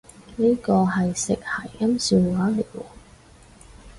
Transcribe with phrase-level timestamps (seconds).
[0.35, 2.83] 呢個係食諧音笑話嚟喎？